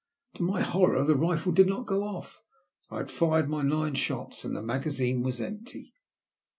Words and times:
To 0.37 0.41
my 0.41 0.61
horror 0.61 1.03
the 1.05 1.15
rifle 1.15 1.51
did 1.51 1.67
not 1.67 1.85
go 1.85 2.03
off. 2.03 2.41
I 2.89 2.97
had 2.97 3.11
fired 3.11 3.47
my 3.47 3.61
nine 3.61 3.93
shots, 3.93 4.43
and 4.43 4.55
the 4.57 4.63
magazine 4.63 5.21
was 5.21 5.39
empty. 5.39 5.93